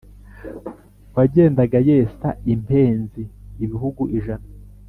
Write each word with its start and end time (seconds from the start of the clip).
wagendaga 1.15 1.77
yesa 1.89 2.27
impenzi 2.53 3.21
ibihugu 3.63 4.03
ijana, 4.17 4.47